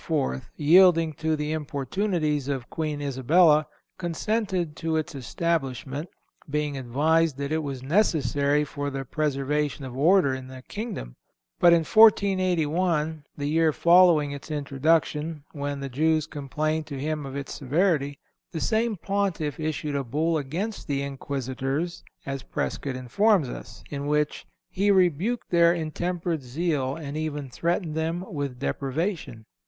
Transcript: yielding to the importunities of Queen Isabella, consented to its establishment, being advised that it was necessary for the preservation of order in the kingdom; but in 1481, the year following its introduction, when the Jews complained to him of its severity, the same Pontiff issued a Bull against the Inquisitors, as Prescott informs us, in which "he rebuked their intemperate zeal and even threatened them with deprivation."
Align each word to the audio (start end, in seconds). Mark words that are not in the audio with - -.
yielding 0.55 1.13
to 1.13 1.35
the 1.35 1.51
importunities 1.51 2.47
of 2.47 2.71
Queen 2.71 3.03
Isabella, 3.03 3.67
consented 3.99 4.75
to 4.77 4.95
its 4.97 5.13
establishment, 5.13 6.09
being 6.49 6.75
advised 6.75 7.37
that 7.37 7.51
it 7.51 7.61
was 7.61 7.83
necessary 7.83 8.63
for 8.63 8.89
the 8.89 9.05
preservation 9.05 9.85
of 9.85 9.95
order 9.95 10.33
in 10.33 10.47
the 10.47 10.63
kingdom; 10.63 11.17
but 11.59 11.71
in 11.71 11.81
1481, 11.83 13.23
the 13.37 13.45
year 13.47 13.71
following 13.71 14.31
its 14.31 14.49
introduction, 14.49 15.43
when 15.51 15.81
the 15.81 15.87
Jews 15.87 16.25
complained 16.25 16.87
to 16.87 16.99
him 16.99 17.23
of 17.23 17.35
its 17.35 17.53
severity, 17.53 18.17
the 18.51 18.59
same 18.59 18.95
Pontiff 18.97 19.59
issued 19.59 19.95
a 19.95 20.03
Bull 20.03 20.35
against 20.39 20.87
the 20.87 21.03
Inquisitors, 21.03 22.03
as 22.25 22.41
Prescott 22.41 22.95
informs 22.95 23.49
us, 23.49 23.83
in 23.91 24.07
which 24.07 24.47
"he 24.67 24.89
rebuked 24.89 25.51
their 25.51 25.71
intemperate 25.75 26.41
zeal 26.41 26.95
and 26.95 27.15
even 27.15 27.51
threatened 27.51 27.93
them 27.93 28.25
with 28.27 28.57
deprivation." 28.57 29.45